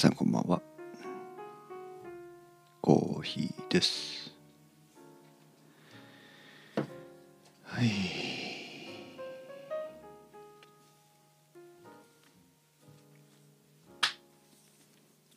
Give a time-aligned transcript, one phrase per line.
[0.00, 0.62] さんこんばんは。
[2.80, 4.34] コーヒーです。
[7.64, 7.90] はい。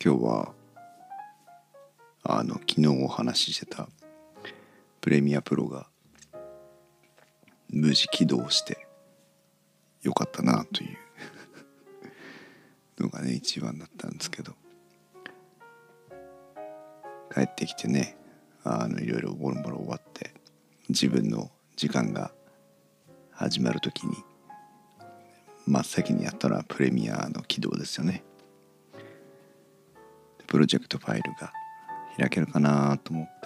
[0.02, 0.54] 今日は
[2.22, 3.86] あの昨日お話ししてた
[5.02, 5.88] プレミアプロが
[7.68, 8.86] 無事起動して
[10.00, 10.93] よかったなという
[13.24, 14.52] ね一番だったんですけど。
[17.34, 18.16] 帰ってきてね
[18.62, 20.32] あのいろいろボロボロ終わって
[20.88, 22.30] 自分の時間が
[23.32, 24.16] 始まる時に
[25.66, 28.22] 真っ先にやったのはプレミアの起動ですよね。
[30.46, 31.52] プロジェクトファイルが
[32.16, 33.40] 開けるかなと思っ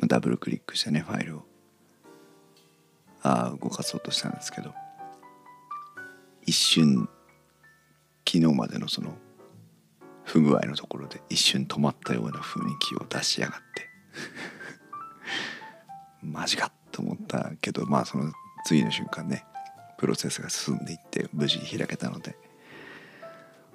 [0.00, 1.42] てダブルクリックしてねファイルを
[3.22, 4.74] あ動かそうとしたんですけど
[6.44, 7.08] 一瞬
[8.28, 9.16] 昨日までのその
[10.24, 13.88] 不具合のところで一瞬止まったような雰囲気を出しやがって。
[16.22, 18.30] マジかと思ったけどまあその
[18.66, 19.46] 次の瞬間ね
[19.96, 22.36] プロセスが進んでいって無事開けたので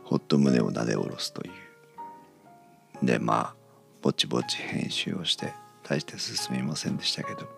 [0.04, 3.06] ほっと胸をなで下ろすという。
[3.06, 3.56] でまあ
[4.04, 7.50] ぼちぼち編集をして大して進みませんでしたけど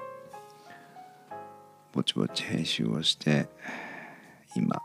[1.91, 3.49] ぼちぼち編集をして
[4.55, 4.81] 今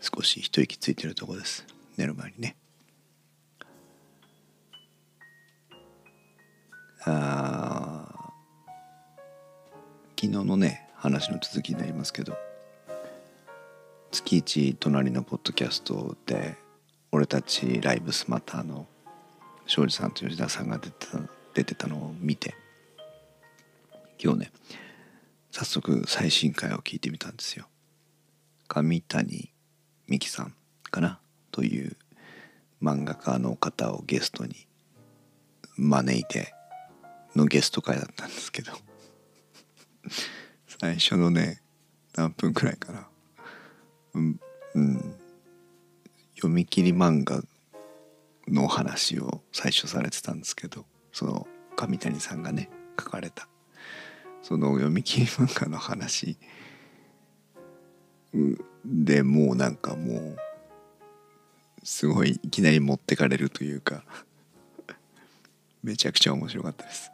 [0.00, 1.66] 少し一息ついてるとこです。
[1.96, 2.56] 寝る前にね。
[7.04, 8.32] あ
[10.20, 12.36] 昨日のね話の続きになりますけど
[14.10, 16.56] 月一隣のポッドキャストで
[17.12, 18.86] 俺たちライブスマターの
[19.66, 21.18] 庄司さんと吉田さんが出てた
[21.54, 22.54] 出てたのを見て
[24.22, 24.52] 今日ね
[25.50, 27.66] 早速最新回を聞いてみたんですよ。
[28.68, 29.50] 上谷
[30.08, 30.54] 美樹さん
[30.90, 31.20] かな
[31.52, 31.96] という
[32.82, 34.66] 漫画家の方をゲストに
[35.76, 36.54] 招いて
[37.36, 38.72] のゲスト会だったんですけど
[40.80, 41.62] 最初のね
[42.16, 43.08] 何分くらいかな。
[44.14, 44.40] うん、
[44.74, 45.14] うん、
[46.34, 47.42] 読み切り漫画
[48.48, 53.48] の話を最初されてたんですけどその上谷さんがね書かれた。
[54.42, 56.38] その読み切り漫画の話
[58.32, 60.36] うんでもうなんかもう
[61.82, 64.02] すごいいきなり持ってかれるというか
[65.82, 67.12] めちゃくちゃ面白かったです。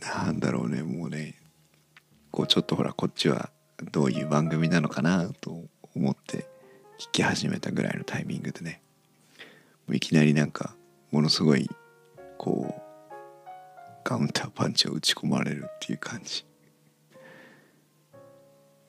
[0.00, 1.36] なんだろうねもうね
[2.30, 3.50] こうちょっとほらこっちは
[3.92, 5.64] どういう番組なのかなと
[5.94, 6.46] 思って
[6.98, 8.82] 聞き始めたぐらいのタイミングでね
[9.86, 10.74] もういきなりなんか
[11.10, 11.70] ものすごい
[12.36, 12.82] こう
[14.04, 16.44] カウンターパンチを打ち込まれるっていう感じ。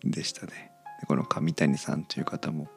[0.04, 0.72] でしたね。
[1.00, 2.70] でこの上谷さんという方も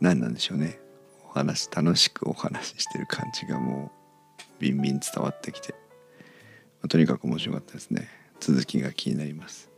[0.00, 0.80] 何なんでしょうね。
[1.28, 3.92] お話楽しくお話ししてる感じがも
[4.38, 8.08] うビンビン伝わってきて、まあ、とにかく面白かったですね。
[8.40, 9.70] 続きが気になります。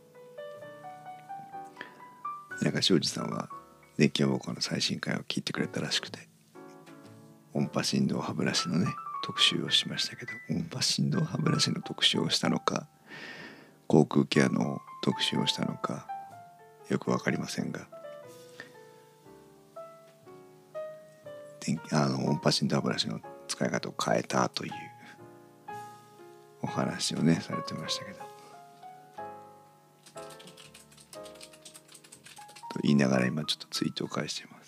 [2.61, 3.49] なんか庄司さんは
[3.97, 6.27] 電気予報の最新回を聞いてくれたらしくて
[7.53, 8.87] 音波振動歯ブラシのね
[9.23, 12.87] 特集をしましたけど音波振動歯ブラシの特集をしたのか
[13.93, 16.07] 口腔ケアの特集をしたのか
[16.89, 17.87] よく分かりませんが
[21.91, 24.71] あの音波振動歯ブラシの使い方を変えたという
[26.63, 28.17] お話をねされてましたけど。
[28.17, 28.25] と
[32.81, 34.62] 言いながら今ちょっとツイートを返してます。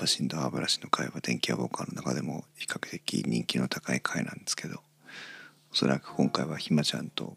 [0.00, 4.80] さえね音波振動歯ブラシの回は電気屋ウォーカーの中でも比較的人気の高い回なんですけど
[5.72, 7.36] おそらく今回はひまちゃんと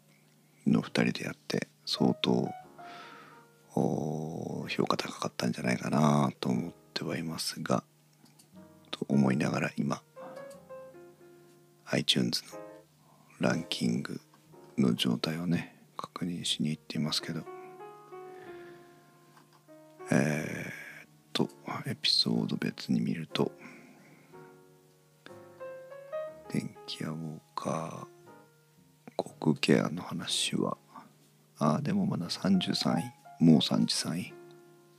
[0.66, 2.50] の2人でやって相当
[3.74, 7.84] 評価高かったんじゃないかなと思ってはいますが
[8.90, 10.00] と思いながら今
[11.86, 12.42] iTunes
[13.40, 14.20] のランキング
[14.78, 17.42] の状態をね確認しに行っていますけど
[20.10, 20.53] えー、
[21.34, 21.50] と
[21.86, 23.52] エピソード別に見ると
[26.50, 30.78] 電気屋ウォーカー航空ケアの話は
[31.58, 33.12] ああでもまだ33位
[33.44, 34.32] もう33位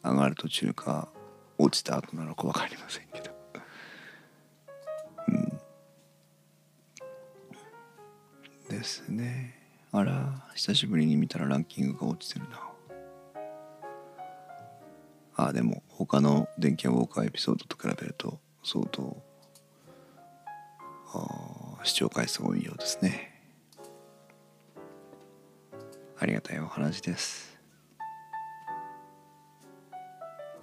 [0.03, 1.07] 上がる途中か
[1.57, 3.31] 落ちた後なのか分かりませんけど。
[5.27, 5.59] うん。
[8.69, 9.55] ですね。
[9.91, 12.59] あら久しぶりに見たらランキングが落ちてるな。
[15.37, 19.23] あでも他の電気屋ウォーカーエピソードと比べると相当
[21.83, 23.31] 視聴回数多いようですね。
[26.17, 27.55] ありがたいお話です。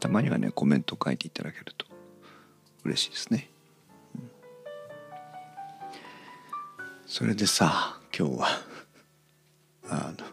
[0.01, 1.87] たまにはねコメント書いていただけると
[2.85, 3.49] 嬉しいですね、
[4.17, 4.31] うん、
[7.07, 8.49] それでさ今日は
[9.89, 10.27] あの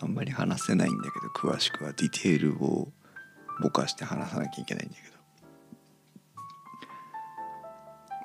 [0.00, 2.88] あんまり話せないんだけど詳しくはディテールを
[3.60, 5.16] ぼかして話さなきゃいけないんだけど。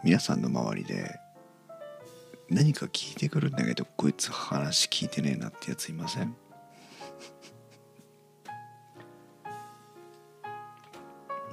[0.01, 1.19] 皆さんの周りで
[2.49, 6.33] 何か聞いてくるんだけどこいつ話聞いてねえなってやついません？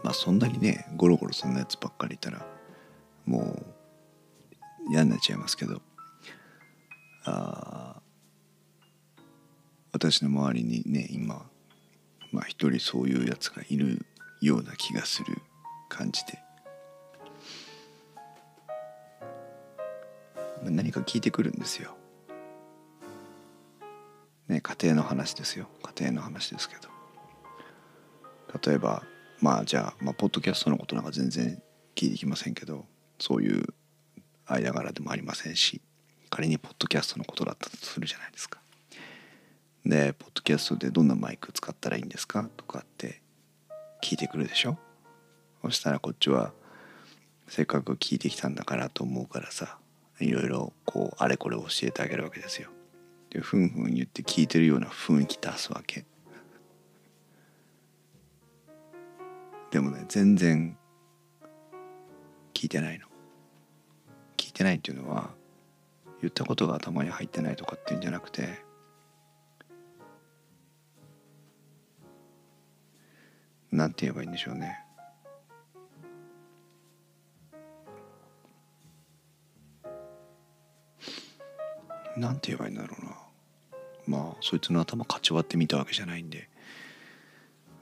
[0.04, 2.46] まあそんなにねゴロゴロそんなやつばっかりいたら
[3.26, 3.66] もう
[4.90, 5.82] 嫌になっちゃいますけど。
[7.24, 8.00] あ
[9.92, 11.47] 私の周りにね今
[12.32, 14.04] まあ一人そういうやつがいる
[14.40, 15.38] ような気がする
[15.88, 16.38] 感じで
[20.64, 21.96] 何か聞いてくるんですよ。
[24.48, 26.88] ね家庭の話ですよ家庭の話ですけど
[28.66, 29.02] 例えば
[29.40, 31.62] まあじゃあ、まあ、ポッドキャストのことなんか全然
[31.94, 32.86] 聞いてきませんけど
[33.18, 33.66] そういう
[34.46, 35.82] 間柄でもありませんし
[36.30, 38.60] 仮にポッドキャストのことだったとするじゃないですか。
[39.84, 43.22] でポッドキャストでどんなマイク使ったらいいんですかとかって
[44.02, 44.78] 聞いてくるでしょ？
[45.62, 46.52] そしたらこっちは
[47.46, 49.78] せっかく聞いてきたんだからと思うからさ
[50.20, 52.68] いろいろこうあれこれ教えてあげるわけですよ。
[53.30, 56.04] でふんふん言って聞いてるような雰囲気出すわけ。
[59.70, 60.76] でもね全然
[62.54, 63.06] 聞いてないの。
[64.36, 65.30] 聞いてないっていうのは
[66.20, 68.62] 言ったことが頭に入ってないとかっていうんじゃなくて
[73.70, 74.84] なんて言えばいいんでしょうね。
[82.16, 83.16] なんて言えばいいんだろうな。
[84.06, 86.48] まあそいつの頭かち割ってみたわけじゃないんで。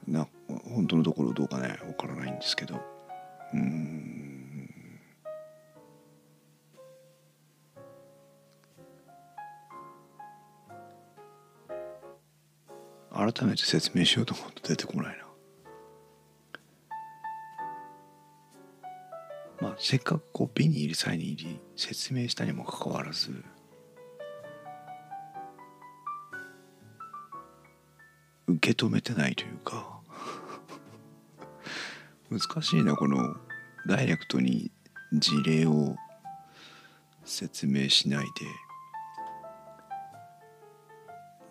[0.07, 2.79] な本当のところどうかねわからないんですけど。
[3.53, 4.69] うん。
[13.09, 15.26] 改めて説明しようと思うと出てこないな。
[19.79, 23.31] せっかくこうビニールサイン入り説明したにもかかわらず
[28.47, 29.99] 受け止めてないというか
[32.29, 33.35] 難しいなこの
[33.87, 34.71] ダイレクトに
[35.13, 35.95] 事例を
[37.23, 38.31] 説明しないで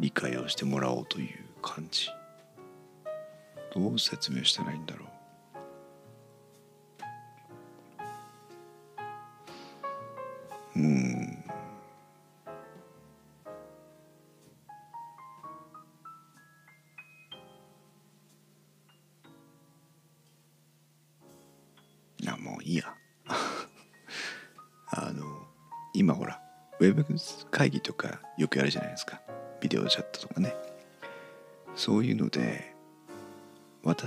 [0.00, 2.08] 理解をしてもらおうという感じ。
[3.74, 5.05] どう説明したらいいんだろう。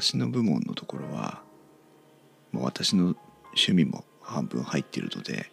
[0.09, 1.43] 私の部門のところは
[2.51, 3.15] もう私の
[3.49, 5.51] 趣味も半分入っているので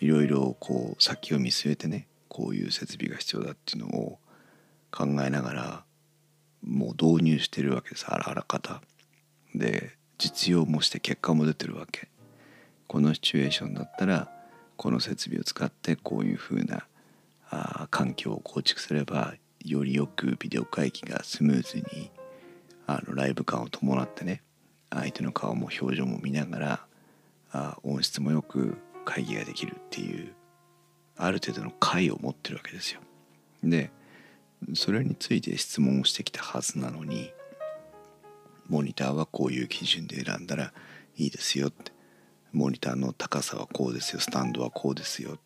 [0.00, 4.18] いろいろこう先を見据えてねこういう設備が必要だっていうのを
[4.90, 5.84] 考えながら
[6.66, 8.06] もう導入してるわけです。
[8.08, 8.80] あらあらかた。
[9.54, 12.08] で実用もして結果も出てるわけ。
[12.86, 14.30] このシチュエーションだったら
[14.78, 16.86] この設備を使ってこういうふうな
[17.50, 22.10] あ環境を構築すればよりよくビデオ会議がスムーズに
[22.86, 24.42] あのライブ感を伴ってね
[24.90, 26.86] 相手の顔も表情も見ながら
[27.52, 30.32] あ音質もよく会議ができるっていう
[31.16, 33.00] ある程度の解を持ってるわけですよ。
[33.62, 33.90] で
[34.74, 37.32] それについて質問をしてきたはずなのに
[38.68, 40.72] モニターはこういう基準で選んだら
[41.16, 41.92] いいですよって。
[42.52, 45.38] モニターの高さはこうですよスタンドはこうですよ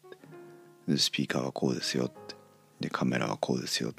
[0.87, 2.37] でスピーカーはこうですよって。
[2.80, 3.92] でカメラはこうですよ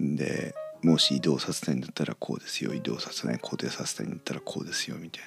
[0.00, 0.54] で
[0.86, 2.72] もし移動させたいんだったらこうですよ。
[2.72, 5.22] 移動させない固定させたいんだったらこうですよみたい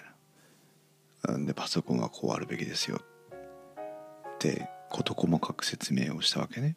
[1.38, 1.46] な。
[1.46, 6.76] でパソコンはこうあるべきですよって事細かく説明をしたわけね。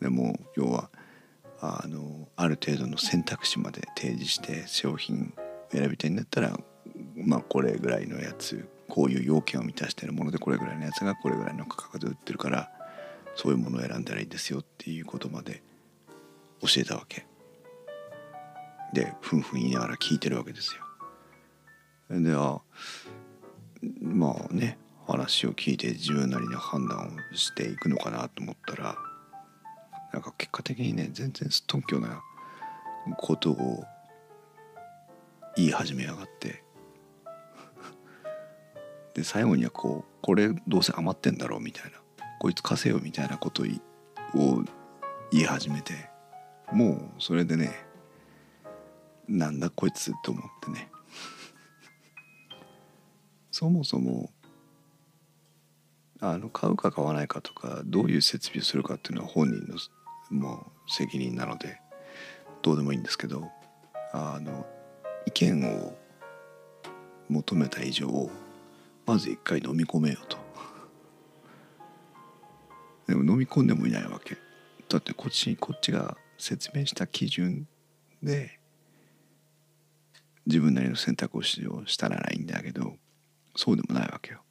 [0.00, 0.88] でも要は
[1.60, 5.34] あのある程度の選択肢まで提示して商品
[5.70, 6.58] 選びたいんだったら
[7.14, 12.70] まあこれぐらいのやつこういう要件を満たしてるものでこれぐらいのやつがこれぐらいの価格で売ってるから
[13.34, 15.62] そういうものを選んだらいいですよっていうことまで
[16.62, 17.26] 教えたわけ。
[18.92, 22.20] でふんふん言いながら聞いてるわけですよ。
[22.20, 22.60] であ
[24.00, 28.96] まあね話を聞いて自分なりの判断をしていくのかなと思ったら
[30.12, 32.22] なんか結果的にね全然すっとんきょな
[33.18, 33.84] ことを
[35.56, 36.64] 言い始めやがって。
[39.14, 41.98] で最後にはこうこれどうせ余ってんだろうみたいな
[42.38, 43.66] こいつ貸せよみたいなことを
[45.30, 46.10] 言い始めて
[46.72, 47.85] もうそれでね
[49.28, 50.88] なんだこいつと思ってね。
[53.50, 54.30] そもそも
[56.20, 59.78] あの買うか買わないかとかどういう設備をするかっていうのは本人の
[60.30, 61.80] もう責任なので
[62.62, 63.50] どうでもいいんですけど
[64.12, 64.66] あの
[65.26, 65.96] 意見を
[67.28, 68.30] 求めた以上
[69.04, 70.38] まず一回飲み込めよと。
[73.06, 74.36] でも飲み込んでもいないわけ。
[74.88, 77.68] だってこっちこっちが説明した基準
[78.22, 78.58] で
[80.46, 82.96] 自分なりの選択をしたらないんだけど
[83.56, 84.42] そうでもないわけよ。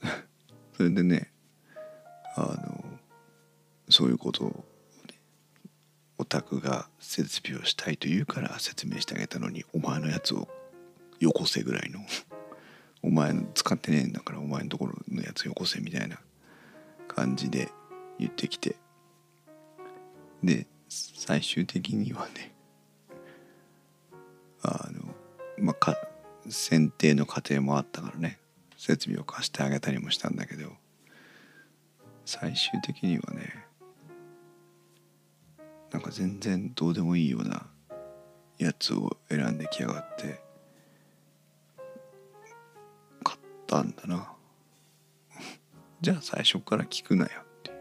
[0.76, 1.32] それでね
[2.36, 3.00] あの
[3.88, 4.64] そういうことを、
[5.08, 5.18] ね、
[6.18, 10.48] オタクが設備をしたいと言うから説明してあげたのにお前のやつを
[11.18, 12.00] よこせぐらいの
[13.02, 16.20] お前使ってねえんだからお前のところのやつよこせみたいな
[17.08, 17.70] 感じで
[18.18, 18.76] 言ってきて。
[20.44, 22.55] で最終的にはね
[24.62, 25.14] あの
[25.58, 25.96] まあか
[26.48, 28.38] 選定の過程もあったからね
[28.76, 30.72] 設備を貸してあげたりもしたんだけど
[32.24, 33.66] 最終的にはね
[35.90, 37.66] なんか全然どうでもいいような
[38.58, 40.40] やつを選んできやがって
[43.22, 44.32] 買ったんだな。
[46.00, 47.72] じゃあ最初から聞くなよって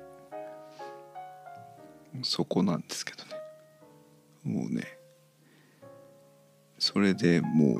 [2.23, 3.35] そこなんですけどね。
[4.43, 4.97] もうね
[6.85, 7.77] それでも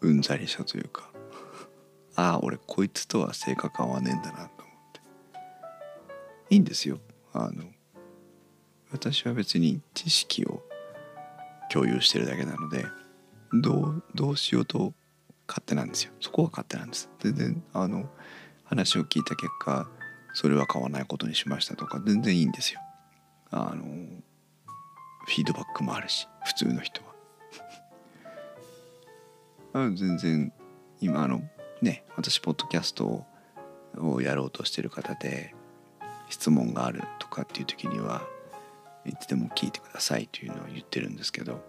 [0.00, 1.08] ううんざりしたというか
[2.16, 5.00] ああ俺こいつとは性格合わねえんだなと思って。
[6.50, 6.98] いいんですよ。
[7.32, 7.62] あの
[8.90, 10.64] 私は別に知識を
[11.70, 12.84] 共有してるだけなので
[13.52, 14.92] どうどうしようと
[15.46, 16.12] 勝手なんですよ。
[16.20, 17.08] そこは勝手なんです。
[17.20, 18.10] 全然あの
[18.64, 19.88] 話を聞いた結果
[20.34, 22.80] それは買わないことにしましたとか全然いいんですよ。
[23.52, 23.84] あの
[25.26, 27.10] フィードバックもあるし普通の人は。
[29.88, 30.52] あ全然
[31.00, 31.42] 今あの
[31.80, 33.26] ね私ポッドキャスト
[33.96, 35.54] をやろうとしてる方で
[36.28, 38.26] 質問があるとかっていう時には
[39.04, 41.64] いつでも聞いてくださいというのを言ってるんですけど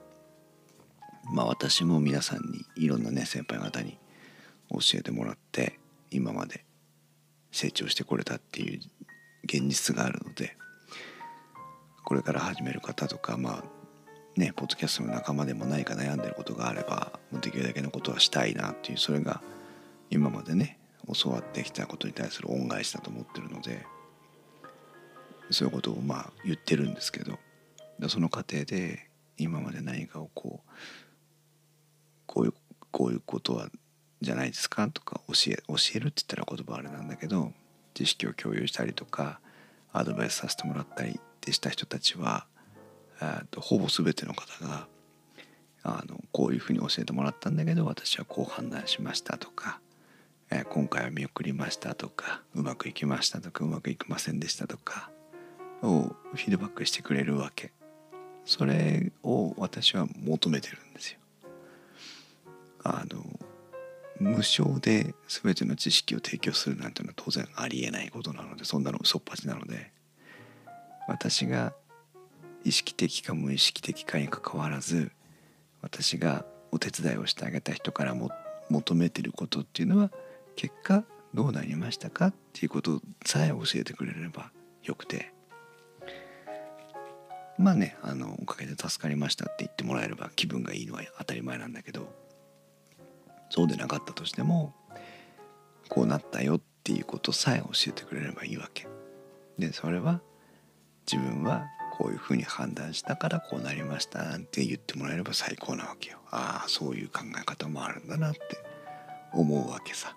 [1.34, 3.98] まあ私も皆さんにいろんなね先輩方に
[4.72, 5.79] 教えてもらって
[6.10, 6.65] 今まで
[7.51, 8.79] 成長してこれたっていう
[9.43, 10.58] 現実があるので
[12.03, 19.41] これから始める方とかまあねポッドキャストの仲間でも何か悩んでることがあればできるだけのことはしたいなっていうそれが
[20.10, 20.79] 今までね
[21.22, 23.86] 教わってきたことに対する恩返しだと思ってるので
[25.50, 27.39] そういうことをまあ言ってるんですけど
[28.08, 30.72] その過程で今まで何かをこう
[32.25, 32.53] こういう
[32.91, 33.70] こういうことは
[34.22, 37.51] じゃないですかとか教え教えるって言ったら言葉あれなんだけど
[37.93, 39.39] 知識を共有したりとか
[39.91, 42.45] アドバイスさせてもらったりってした人たちは
[43.50, 44.88] とほぼ全ての方が
[45.83, 49.79] あのこういうふうに教えてもらったんだけど私はこう判断しましたとか、
[50.51, 55.10] えー、今回は見送りましたとかうまくいきましたとかうまくいきませんでしたとか
[55.81, 57.71] をフィードバックしてくれるわけ
[58.45, 61.19] それを私は求めてるんですよ。
[62.83, 63.24] あの
[64.19, 69.91] 無償で全ての知識を提供するなんていうのは当然ありえないことなのでそんなの嘘っぱちなので
[71.12, 71.74] 私が
[72.63, 75.12] 意識的か無意識的かにかかわらず
[75.82, 78.32] 私がお手伝いをしてあげた人からも
[78.70, 80.10] 求めてることっていうのは
[80.56, 81.03] 結果
[81.34, 84.51] どうなりましたかっていうことさえ教えてくれれば
[84.84, 85.34] よくて。
[87.58, 92.12] まあねあのおかげで助かりましたって言ってもらえれば気分がいいのは当たり前なんだけど
[93.51, 94.74] そうでなかったとしても
[95.89, 98.88] こうなったよっていうことさえ教えてくれればいいわけ。
[99.60, 100.22] でそれは
[101.12, 106.20] 自分はこういうふうに判断したからこうなりましたなんて言ってもらえれば最高なわけよ。
[106.32, 108.39] ああそういう考え方もあるんだなって
[109.34, 110.15] 思うわけさ。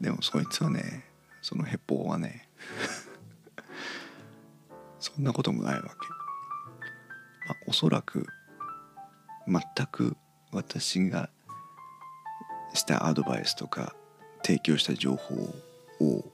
[0.00, 1.04] でもそいつはね
[1.42, 2.48] そのヘポはね
[5.00, 8.26] そんなこともないわけ、まあ、おそらく
[9.48, 10.16] 全く
[10.52, 11.30] 私が
[12.74, 13.96] したアドバイスとか
[14.44, 15.34] 提供した情報
[16.00, 16.24] を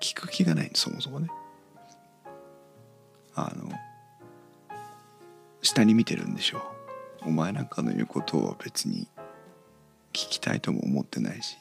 [0.00, 1.28] 聞く気がないそもそもね。
[3.34, 3.70] あの
[5.62, 7.28] 下に見てるんでしょう。
[7.28, 9.06] お前なんかの言うことは別に
[10.12, 11.58] 聞きたいとも思ってないし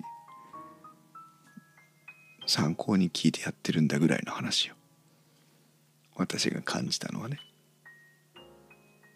[2.47, 4.75] 参考に聞いてやってるんだぐらいの話よ。
[6.15, 7.39] 私が感じたのはね。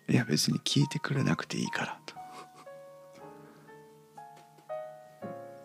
[0.07, 2.15] いや別に聞いてくれなくていいからと。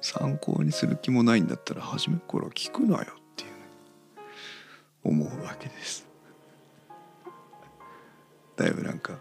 [0.00, 3.56] 参考にする気もないんだったら初めから聞くなよっていうね。
[5.04, 6.07] 思うわけです。
[8.58, 9.18] だいぶなんか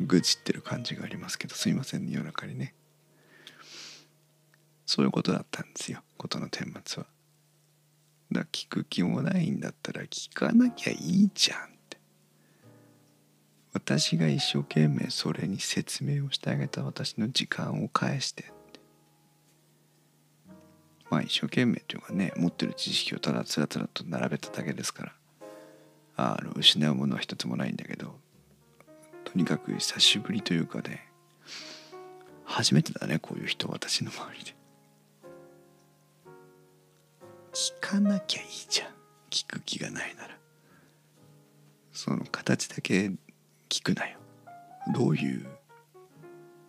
[0.00, 2.74] 愚痴ってる感じがありますけどすいませんね夜中にね。
[4.84, 7.08] そういうことだったんですよことの顛末は。
[8.32, 11.98] だ聞く気もないんだったら聞かなきゃいいじゃんって。
[13.74, 18.52] 私が一生懸命それに説明をしてあげた私の時間を返して。
[21.10, 25.12] まあ一生懸命というかね持ってる知識をただつらつらと並べただけですから。
[26.16, 28.21] あの失うものは一つもないんだけど。
[29.24, 31.08] とにかく久しぶりというかね
[32.44, 34.54] 初めてだねこういう人私の周りで。
[37.52, 38.88] 聞かなきゃいいじゃん。
[39.30, 40.36] 聞く気がないなら。
[41.92, 43.12] その形だけ
[43.68, 44.18] 聞くなよ。
[44.94, 45.46] どういう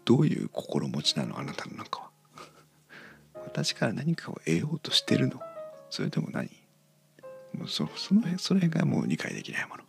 [0.06, 2.10] どういう心持ちなのあなたの中は。
[3.46, 5.40] 私から何かを得ようとしてるの。
[5.90, 6.50] それとも何？
[7.58, 9.84] もうそそのそれがもう理解できないもの。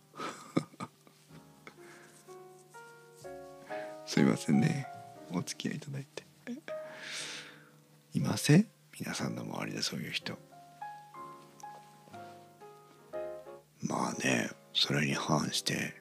[4.05, 4.87] すいませんね。
[5.33, 6.23] お付き合いいただいて。
[8.13, 8.67] いません？
[8.99, 10.37] 皆さんの周りでそういう人。
[13.81, 15.95] まあねそれに反して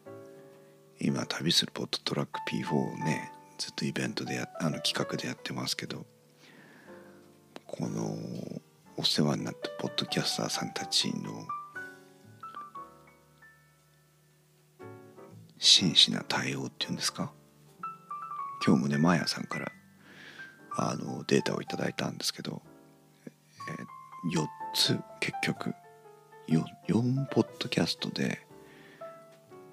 [1.00, 6.06] 今旅するポットトラック P4 をねずっとイベントでやあの企画でやってますけど
[7.66, 8.16] この
[8.96, 11.46] お世話になったポッドキャスターさんたちの
[15.58, 17.32] 真摯な対応っていうんですか？
[18.66, 19.72] 今日もねマーヤさんから
[20.77, 22.62] あのデータをいただいたんですけど、
[23.68, 25.74] え4つ結局
[26.48, 28.44] 4, 4ポッドキャストで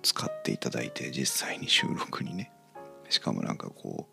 [0.03, 2.51] 使っていただいて実際に収録にね。
[3.09, 4.07] しかもなんかこ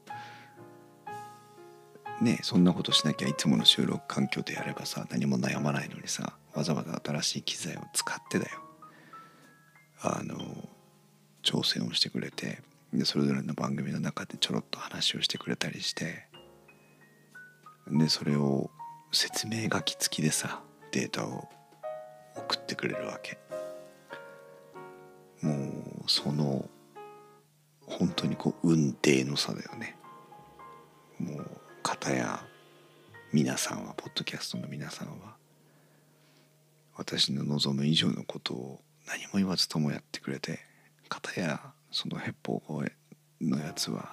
[2.21, 8.61] うねそんなことしなきゃいつもの収録環境でやればさ何も悩まないのにさわざわざ新しい機材を使ってだよ。
[10.01, 10.69] あの
[11.43, 16.27] 挑戦をしてくれてでそれぞれの番組の中でちょろっと話をしてくれたりして
[17.91, 18.71] でそれを
[19.13, 21.49] 説明書き付きでさデータを
[22.37, 23.39] 送ってくれるわけ。
[25.43, 25.55] も
[26.07, 26.69] うその
[27.87, 29.97] 本当にこう運転の差だよね。
[31.19, 32.45] もう方や
[33.33, 35.37] 皆さんはポッドキャストの皆さんは
[36.97, 40.61] 私の望む以上のことを何も言わずともやってくれて
[41.09, 42.93] 方やそのヘッポ声
[43.41, 44.09] のやつは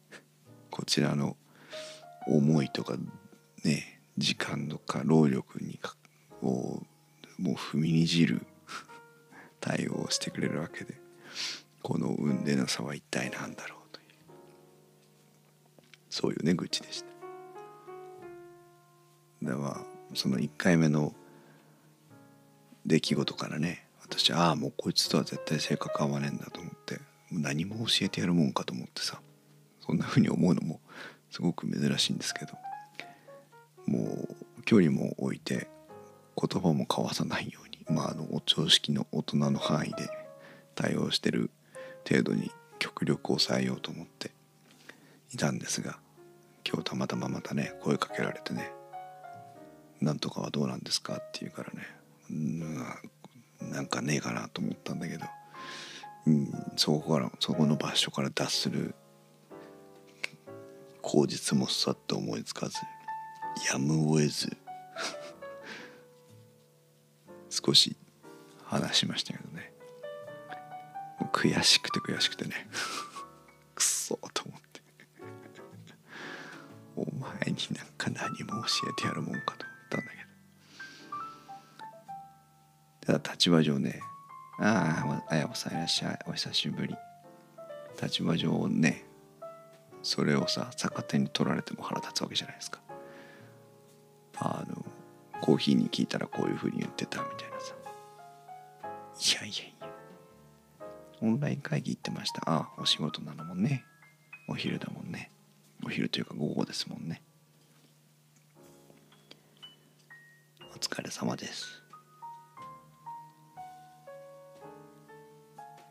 [0.70, 1.36] こちらの
[2.26, 2.96] 思いとか
[3.64, 5.78] ね時間とか労力に
[6.42, 6.82] を
[7.38, 8.46] もう踏みにじる
[9.60, 11.00] 対応をしてくれるわけで
[11.82, 13.76] この運での差は一体何だろう
[16.16, 17.10] そういうね愚痴でした。
[19.42, 21.12] だからその1回目の
[22.86, 29.20] 出来事からね私ああもうこいつとは絶対性格合わねえんだと思って何も教えてやるもんかと思ってさ
[29.80, 30.80] そんな風に思うのも
[31.30, 32.54] すごく珍しいんですけど
[33.86, 34.26] も
[34.58, 35.68] う距離も置いて
[36.36, 40.08] 言葉も交わさないようにまああのお常識の大人の範囲で
[40.74, 41.50] 対応してる
[42.08, 44.30] 程度に極力抑えようと思って
[45.32, 45.98] いたんですが
[46.66, 48.70] 今日たまたままたね声かけられてね
[50.00, 51.86] 「なんとかはどうなんですか?」って言うからね
[52.30, 52.86] うん
[53.60, 55.24] なんかねえかなと思ったんだけど、
[56.26, 58.94] うん、そこからそこの場所から脱する
[61.02, 62.76] 口実もさっと思いつかず
[63.72, 64.56] やむを得ず
[67.50, 67.96] 少し
[68.64, 69.72] 話しましたけどね。
[71.32, 72.68] 悔しくて悔しくてね。
[73.74, 74.80] くそと思って。
[76.96, 79.66] お前になんか何も教えてやるもんかと。
[83.06, 84.00] ただ立場上ね。
[84.58, 86.18] ああ綾子さんいらっしゃい。
[86.26, 86.96] お久しぶり。
[88.02, 89.04] 立場上ね。
[90.02, 92.80] それをさ逆手に取られても腹立つわけじゃないですか。
[94.38, 94.84] あの
[95.40, 97.74] コーヒーに聞いたらこういうふうに言ってたみたいなさ。
[99.40, 99.88] いやいやいや。
[101.22, 102.42] オンライン会議行ってました。
[102.50, 103.84] ああお仕事なのもんね。
[104.48, 105.30] お昼だもんね。
[105.84, 107.22] お昼というか午後ですもんね。
[110.74, 111.85] お疲れ様です。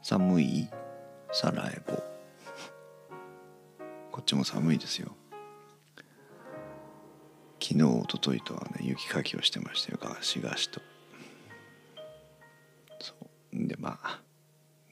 [0.08, 0.70] 寒い？
[1.32, 1.96] サラエボ。
[4.12, 5.16] こっちも寒いですよ。
[7.60, 9.98] 昨日おとといとはね雪かきをしてましたよ。
[10.00, 10.80] ガシガシと。
[13.00, 13.16] そ
[13.52, 13.68] う。
[13.68, 14.22] でまあ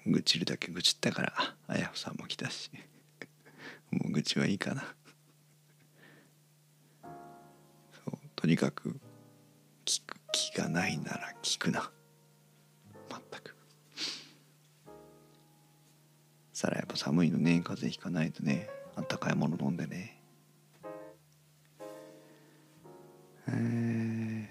[0.08, 1.34] 愚痴るだけ愚痴ったから
[1.68, 2.72] あやほさんも来たし。
[3.92, 4.84] もう愚痴はいいかな。
[7.04, 8.18] そう。
[8.36, 9.00] とにかく
[9.86, 11.92] 聞く気がないなら聞くな。
[16.54, 17.62] さらやっぱ寒いのね。
[17.64, 18.70] 風邪ひかないとね。
[18.96, 20.22] あったかいもの飲んでね。
[23.48, 24.48] え、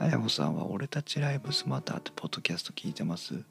[0.00, 3.44] あやほさんは「俺たちライブスマター」ってポッドキャスト聞いてます？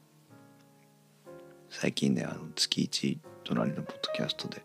[1.69, 4.63] 最近ねあの月一隣のポッドキャストで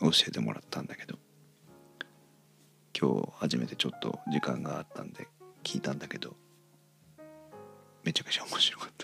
[0.00, 1.18] 教えてもらったんだけど。
[2.98, 5.28] 今日初めてちょっと時間があったんで
[5.62, 6.36] 聞いたんだけど
[8.04, 8.99] めちゃくちゃ面白かった。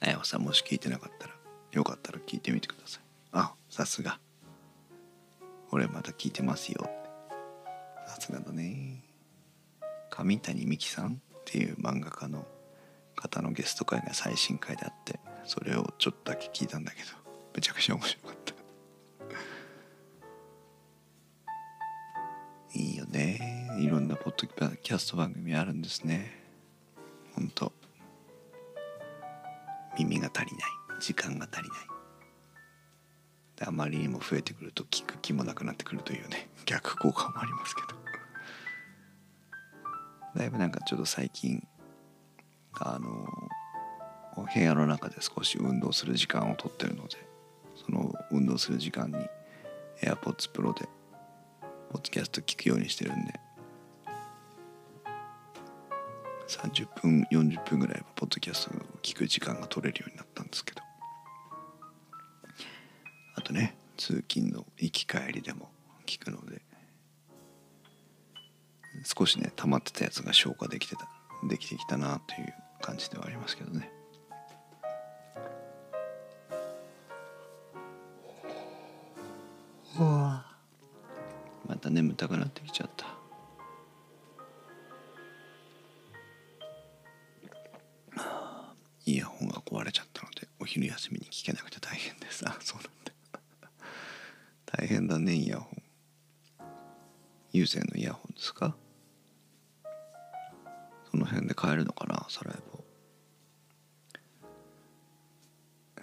[0.00, 1.34] あやほさんもし聞いてなかったら
[1.72, 3.02] よかったら聞いてみてください。
[3.32, 4.18] あさすが。
[5.70, 6.90] 俺また聞いてますよ。
[8.06, 9.04] さすがだね。
[10.10, 12.46] 上谷美樹さんっていう漫画家の
[13.14, 17.08] 方のゲスト会が最新回であってそれをちょっとだけ聞いたんだけど
[17.54, 18.54] めちゃくちゃ面白かった。
[22.72, 23.68] いいよね。
[23.80, 26.32] いろんなポッドキャスト番組あるんですね。
[27.34, 27.72] ほんと。
[30.40, 30.70] 足りない。
[31.00, 31.78] 時間が足りない。
[33.56, 36.48] であまりにも増えてくると聞く気もなくなってくるというね。
[36.64, 37.88] 逆効果もありますけど。
[40.34, 41.66] だいぶなんかちょっと最近
[42.72, 43.26] あの
[44.36, 47.16] お部屋の中で少し運動する時間をとってるので
[47.84, 49.18] その運動する時間に
[50.02, 50.88] AirPods Pro で
[51.90, 53.34] ポッドキャスト聞くようにしてるんで
[56.50, 60.82] 30分40分ぐらいはポッドキャストを聞く時間が取れるようになったんですけど。
[63.36, 65.70] あとね通勤の行き帰りでも
[66.06, 66.60] 聞くので
[69.04, 71.08] 少しね溜まってたやつが消化できてた
[71.48, 73.90] できてきたなという感じではありますけどね。
[81.66, 82.99] また眠たくなってきちゃった
[97.76, 98.74] 有線のイヤホンですか？
[101.12, 102.26] その辺で買えるのかな？
[102.28, 102.84] サラエボ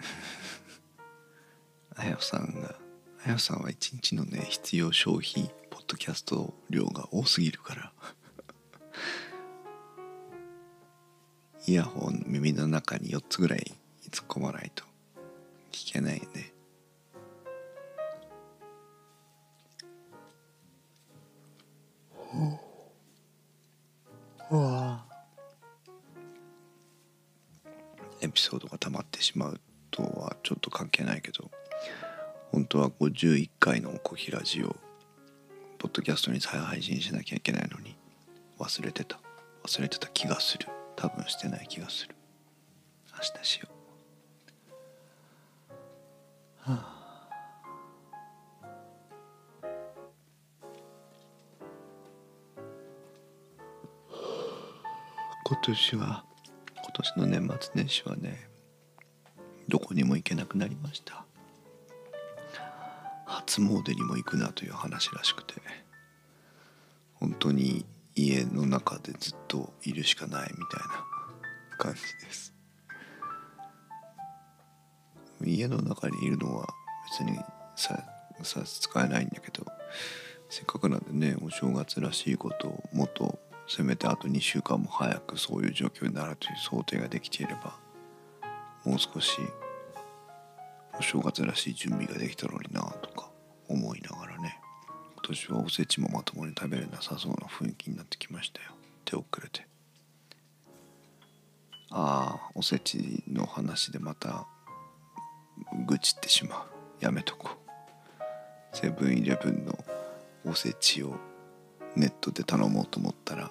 [1.96, 2.74] あやさんが
[3.26, 7.92] あやさんは一日のね必要消費ポッドキャスト量が多すぎるから。
[11.66, 13.74] イヤホン耳の中に4つぐらい
[14.10, 14.84] 突っ込まないと
[15.70, 16.54] 聞けないね。
[22.34, 22.60] よね
[28.20, 29.60] エピソードが溜まってしまう
[29.90, 31.50] とはちょっと関係ないけど
[32.50, 34.76] 本当は51回の「コヒラジ」を
[35.78, 37.96] ポッドキャストに再配信しなきゃいけないのに
[38.58, 39.20] 忘れてた。
[39.62, 40.66] 忘れてた気がする。
[40.96, 42.16] 多分してない気がする。
[43.12, 43.68] 明日しよ
[46.66, 46.97] う、はあ。
[55.48, 56.24] 今年は
[56.76, 58.50] 今年の年末年始はね
[59.66, 61.24] どこにも行けなくなりました。
[63.24, 65.54] 初詣にも行くなという話らしくて
[67.14, 72.52] 本当に家の中でずっといるしかないみたいな感じです。
[75.42, 76.68] 家の中にいるのは
[77.10, 77.38] 別に
[77.74, 78.04] さ
[78.42, 79.64] 差し支えないんだけど
[80.50, 87.76] せっかくなんでねお正月らしいことをもっとせめてあと2週間も早くそういう状況になるという想定ができていれば
[88.84, 89.38] もう少し
[90.98, 93.28] お正月らしい準備ができたのになとか
[93.68, 94.58] 思いながらね
[95.14, 98.70] 今年はおせちもまともに食べれなさそうな雰囲気になってきましたよ。
[99.04, 99.66] 手遅れて。
[101.90, 104.46] ああおせちの話でまた
[105.86, 106.66] 愚痴ってしま
[107.00, 107.04] う。
[107.04, 107.50] やめとこ
[108.72, 108.76] う。
[108.76, 109.78] セブンイレブンの
[110.46, 111.16] おせちを
[111.96, 113.50] ネットで頼もうと思ったら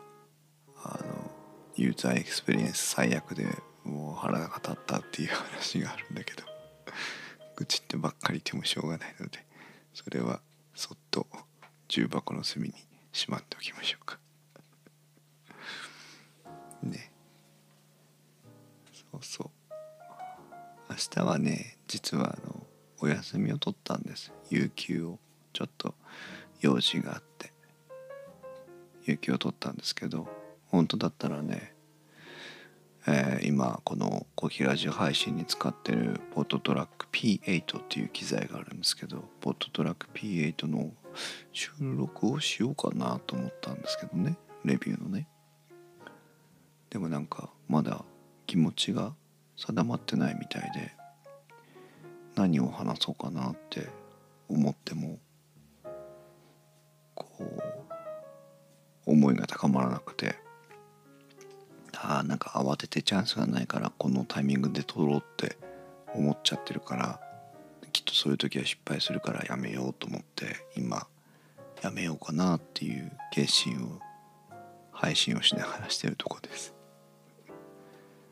[1.77, 3.45] ユーザーエクスペリエンス最悪で
[3.83, 6.43] もう腹が立ったっていう話があるんだけど
[7.55, 9.45] 愚痴ってばっかりいてもしょうがないので
[9.93, 10.41] それは
[10.73, 11.27] そっと
[11.87, 12.75] 重箱の隅に
[13.11, 14.19] しまっておきましょうか。
[16.83, 17.11] ね。
[19.11, 19.73] そうそう。
[20.89, 22.67] 明日はね実はあの
[22.99, 24.31] お休みを取ったんです。
[24.49, 25.19] 有給を。
[25.53, 25.95] ちょっと
[26.59, 27.53] 用事があって。
[29.05, 30.27] 有給を取ったんですけど
[30.69, 31.73] 本当だったらね、
[33.07, 40.91] えー、今このコヒラジオ配信に使ってるポットトラック P8 っていう機材があるんですけどポットトラック P8 の
[41.53, 45.27] 収録をしようかなと思ったんですけどねレビューのね。
[46.89, 48.03] でもなんかまだ
[48.45, 49.13] 気持ちが
[49.55, 50.93] 定まってないみたいで
[52.35, 53.87] 何を話そうかなって
[54.49, 55.19] 思っても
[57.15, 60.46] こう思いが高まらなくて。
[62.01, 65.57] あなんか慌ててチャンスがないからこのタイミングで撮ろうって
[66.13, 67.19] 思っちゃってるから
[67.91, 71.07] きっとそういう時は失敗するからやめようと思って今
[71.81, 73.99] やめようかなっていう決心を
[74.91, 76.73] 配信をしながらしてるとこです。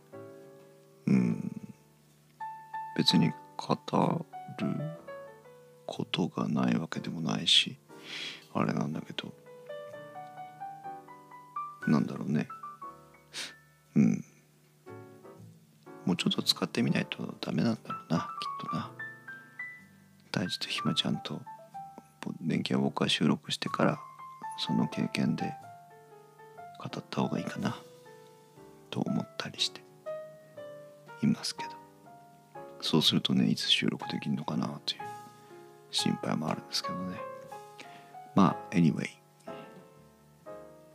[1.05, 1.51] うん。
[2.97, 4.25] 別に語
[4.57, 4.97] る
[5.85, 7.77] ことがないわけでもないし
[8.53, 9.31] あれなんだけど
[11.87, 12.47] なんだろうね。
[16.05, 18.91] もうちょっと使ってみないとダメなんだろうなきっとな。
[20.31, 21.41] 大地とひまちゃんと
[22.41, 23.99] 電気は僕は収録してから
[24.57, 25.53] その経験で
[26.79, 27.75] 語った方がいいかな
[28.89, 29.81] と思ったりして
[31.21, 31.71] いますけど。
[32.81, 34.99] そうするとねいつ収録できるのかなという
[35.89, 37.17] 心配もあるんですけどね。
[38.35, 39.07] まあ anyway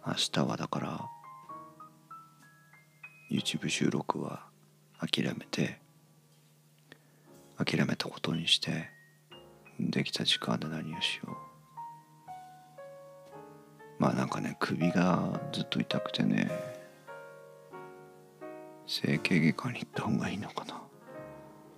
[0.07, 1.01] 明日はだから
[3.31, 4.45] YouTube 収録は
[5.01, 5.81] 諦めて
[7.57, 8.91] 諦めたことにして
[9.79, 11.51] できた時間で何をしよう。
[13.99, 16.51] まあなんかね首がずっと痛くてね
[18.87, 20.81] 整形外科に行った方がいいのかな。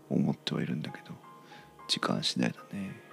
[0.09, 1.15] 思ってはいるんだけど
[1.89, 3.13] 時間次第だね。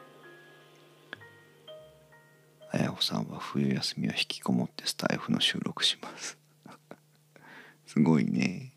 [2.72, 6.38] 綾穂さんは冬休みは引きこもってスタイフの収録します。
[7.88, 8.74] すごいね。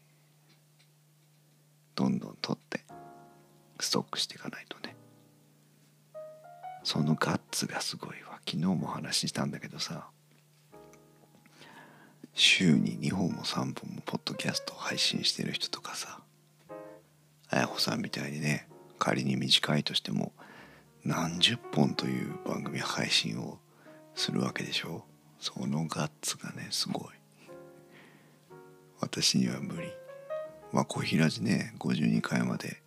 [2.03, 2.81] どんどん取って
[3.79, 4.97] ストックしていかないとね。
[6.83, 8.41] そのガッツがすごいわ。
[8.45, 10.09] 昨日もお話ししたんだけどさ
[12.35, 16.19] 週に2本も3本もポッドキャストを配信してる人とかさ
[17.51, 18.67] 綾穂さんみたいにね
[18.99, 20.33] 仮に短いとしても
[21.05, 23.59] 何十本という番組配信を
[24.17, 25.05] するわけでしょ？
[25.38, 27.05] そのガッツがねすごい。
[29.01, 29.88] 私には無理。
[30.73, 32.83] まあ小平寺ね52回まで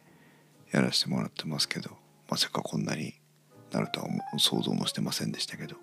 [0.72, 1.92] やらせてもらってますけど
[2.30, 3.14] まさかこんなに
[3.72, 5.76] なるとは想像もしてませんでしたけど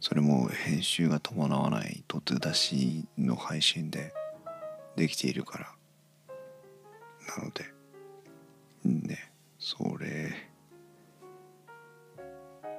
[0.00, 4.12] それも編集が伴わない途出しの配信で
[4.96, 5.72] できているから
[7.38, 7.64] なので
[8.84, 10.50] ねそれ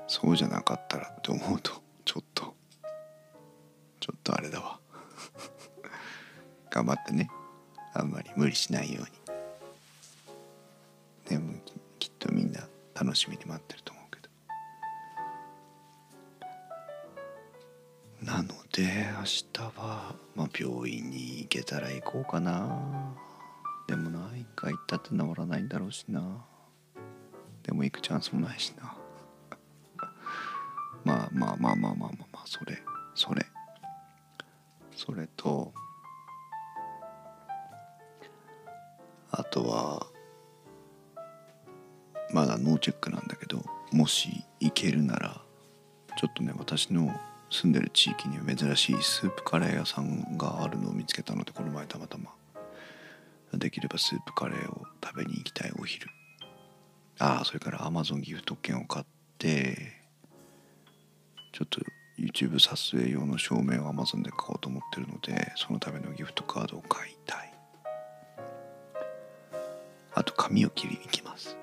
[0.08, 1.72] そうじゃなかったらって思うと
[2.06, 2.56] ちょっと
[4.06, 4.80] ちょっとあれだわ。
[6.70, 7.28] 頑張ってね。
[7.97, 9.10] あんまり無理しないように。
[11.29, 11.53] でも
[11.97, 14.19] きっとみんな楽しみに待ってると思うけ
[18.19, 18.31] ど。
[18.31, 23.15] なので明日は、まあ、病院に行けたら行こうかな。
[23.88, 26.21] でもな一回行ったって治らないんだろうしな。
[27.63, 28.97] でも行くチャンスもないしな。
[31.05, 32.77] まあまあまあまあまあまあまあそれ
[33.13, 33.45] それ。
[34.95, 35.73] それと
[39.38, 40.08] あとは
[42.32, 45.41] まだノーチェックなんだけどもし行けるなら
[46.17, 47.13] ちょっとね私の
[47.52, 52.32] 住んでる地域には珍しいスープカレー屋さんがあるのを見つけたのでこの前たまたま。
[53.54, 56.08] できればスープカレーを食べに行きたいお昼。
[57.19, 59.06] ああそれからアマゾンギフト券を買っ
[59.38, 59.78] て
[61.54, 61.80] ちょっと
[62.19, 67.55] YouTube 撮影用の照明を Amazon で買おうと思ってるのでそのためのギフトカードを買いたい。
[70.25, 71.57] と髪を切りに行きます。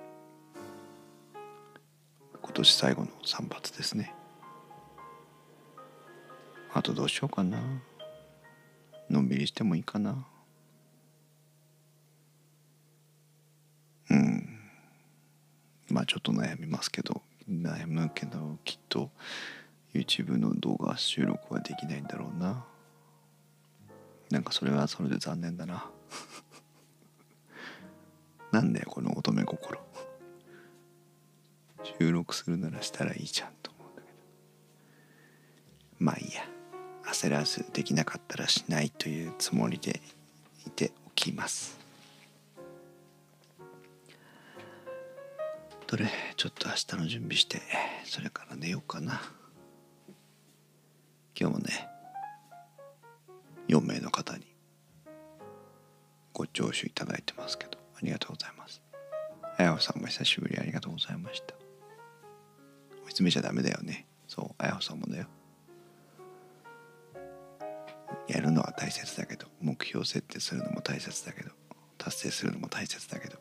[2.41, 4.15] 今年最後の散髪ですね。
[6.73, 7.59] あとどうしようかな。
[9.11, 10.27] のんびりしてもいいかな。
[14.11, 14.59] うん。
[15.91, 17.23] まあちょっと悩みますけど。
[17.49, 19.11] 悩むけどきっと
[19.95, 22.65] YouTube の動画収録はできないんだろうな。
[24.31, 25.91] なんかそれはそれで残念だな。
[28.53, 29.81] なんだよこの乙女心。
[31.99, 34.15] 収録するならしたらいいじゃんと思うんだけど。
[35.99, 36.43] まあいいや。
[37.05, 40.01] 焦らずできなかったらしないというつもりで
[40.67, 41.79] いておきます。
[45.87, 47.61] どれちょっと明日の準備して
[48.05, 49.21] それから寝ようかな。
[51.39, 51.89] 今日もね
[53.69, 54.45] 4名の方に
[56.33, 57.82] ご聴取いただいてますけど。
[58.03, 58.83] りがとうございます。
[59.59, 61.55] あやほさんも久しぶりありがとうございました。
[61.55, 64.07] 追い詰めちゃダメだよね。
[64.27, 65.27] そうあやほさんもだよ。
[68.29, 71.51] やるのは大切だけど目標設定するのも大切だけど
[71.99, 73.39] 達成するのも大切だけど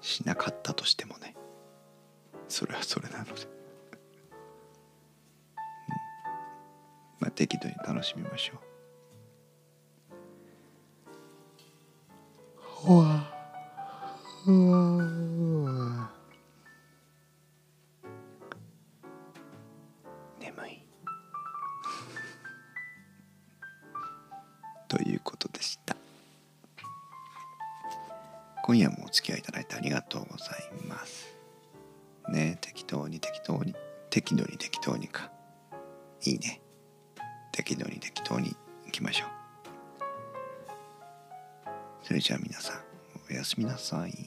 [0.00, 1.34] しなかったとしてもね
[2.48, 3.38] それはそれなので、うん、
[7.20, 8.73] まあ適度に楽しみましょう。
[12.84, 13.24] ほわ
[14.44, 16.10] ほわ
[20.38, 20.84] 眠い。
[24.86, 25.96] ということでした。
[28.64, 31.34] 今夜もお付き合いいただいてありがとうございます。
[32.28, 33.74] ね適当に適当に
[34.10, 35.32] 適度に適当にか。
[36.22, 36.60] いいね。
[37.50, 38.54] 適度に適当に
[38.86, 39.28] いきましょう。
[42.02, 42.73] それじゃあ皆さん。
[43.56, 44.23] みなさい。